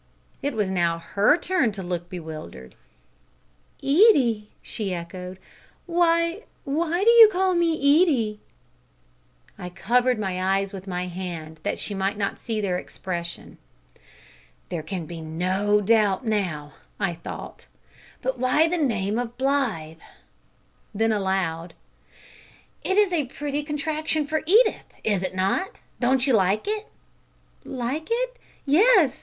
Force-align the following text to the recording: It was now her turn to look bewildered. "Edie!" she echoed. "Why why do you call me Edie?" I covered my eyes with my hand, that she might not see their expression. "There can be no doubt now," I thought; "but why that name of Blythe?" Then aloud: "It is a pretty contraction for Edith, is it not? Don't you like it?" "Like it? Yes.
It 0.41 0.55
was 0.55 0.71
now 0.71 0.97
her 0.97 1.37
turn 1.37 1.71
to 1.73 1.83
look 1.83 2.09
bewildered. 2.09 2.73
"Edie!" 3.83 4.49
she 4.63 4.95
echoed. 4.95 5.37
"Why 5.85 6.41
why 6.63 7.03
do 7.03 7.09
you 7.11 7.27
call 7.29 7.53
me 7.53 7.73
Edie?" 7.75 8.39
I 9.59 9.69
covered 9.69 10.17
my 10.17 10.57
eyes 10.57 10.73
with 10.73 10.87
my 10.87 11.05
hand, 11.05 11.59
that 11.61 11.77
she 11.77 11.93
might 11.93 12.17
not 12.17 12.39
see 12.39 12.59
their 12.59 12.79
expression. 12.79 13.59
"There 14.69 14.81
can 14.81 15.05
be 15.05 15.21
no 15.21 15.81
doubt 15.81 16.25
now," 16.25 16.73
I 16.99 17.13
thought; 17.13 17.67
"but 18.23 18.39
why 18.39 18.67
that 18.67 18.81
name 18.81 19.19
of 19.19 19.37
Blythe?" 19.37 19.99
Then 20.95 21.11
aloud: 21.11 21.75
"It 22.83 22.97
is 22.97 23.13
a 23.13 23.25
pretty 23.25 23.61
contraction 23.61 24.25
for 24.25 24.41
Edith, 24.47 24.95
is 25.03 25.21
it 25.21 25.35
not? 25.35 25.79
Don't 25.99 26.25
you 26.25 26.33
like 26.33 26.67
it?" 26.67 26.87
"Like 27.63 28.07
it? 28.09 28.37
Yes. 28.65 29.19